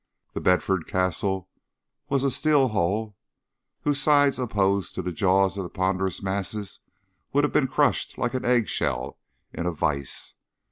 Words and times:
The 0.33 0.41
Bedford 0.41 0.87
Castle 0.87 1.47
was 2.09 2.23
a 2.23 2.31
steel 2.31 2.69
hull 2.69 3.15
whose 3.81 4.01
sides, 4.01 4.39
opposed 4.39 4.95
to 4.95 5.03
the 5.03 5.11
jaws 5.11 5.57
of 5.57 5.63
the 5.63 5.69
ponderous 5.69 6.23
masses, 6.23 6.79
would 7.33 7.43
have 7.43 7.53
been 7.53 7.67
crushed 7.67 8.17
like 8.17 8.33
an 8.33 8.43
eggshell 8.43 9.19
in 9.53 9.67
a 9.67 9.71
vise. 9.71 10.33